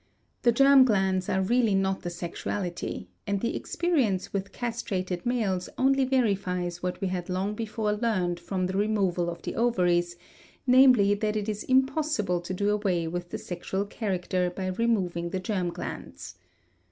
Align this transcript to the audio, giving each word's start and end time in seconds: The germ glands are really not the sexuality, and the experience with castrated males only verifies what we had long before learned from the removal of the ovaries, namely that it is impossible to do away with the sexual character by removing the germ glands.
The 0.41 0.51
germ 0.51 0.83
glands 0.83 1.29
are 1.29 1.43
really 1.43 1.75
not 1.75 2.01
the 2.01 2.09
sexuality, 2.09 3.07
and 3.27 3.39
the 3.39 3.55
experience 3.55 4.33
with 4.33 4.51
castrated 4.51 5.27
males 5.27 5.69
only 5.77 6.05
verifies 6.05 6.81
what 6.81 6.99
we 7.01 7.09
had 7.09 7.29
long 7.29 7.53
before 7.53 7.93
learned 7.93 8.39
from 8.39 8.65
the 8.65 8.75
removal 8.75 9.29
of 9.29 9.43
the 9.43 9.53
ovaries, 9.53 10.15
namely 10.65 11.13
that 11.13 11.35
it 11.35 11.47
is 11.47 11.63
impossible 11.65 12.41
to 12.41 12.51
do 12.55 12.71
away 12.71 13.07
with 13.07 13.29
the 13.29 13.37
sexual 13.37 13.85
character 13.85 14.49
by 14.49 14.65
removing 14.69 15.29
the 15.29 15.39
germ 15.39 15.69
glands. 15.69 16.33